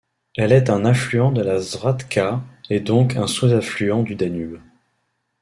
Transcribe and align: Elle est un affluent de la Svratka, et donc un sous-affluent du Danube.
Elle 0.35 0.51
est 0.51 0.71
un 0.71 0.83
affluent 0.83 1.31
de 1.31 1.43
la 1.43 1.61
Svratka, 1.61 2.41
et 2.71 2.79
donc 2.79 3.17
un 3.17 3.27
sous-affluent 3.27 4.01
du 4.01 4.15
Danube. 4.15 4.59